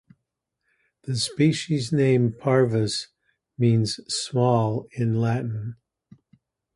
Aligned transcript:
The 1.03 1.15
species 1.15 1.93
name 1.93 2.31
"parvus" 2.33 3.09
means 3.55 3.99
"small" 4.07 4.87
in 4.93 5.19
Latin. 5.21 5.75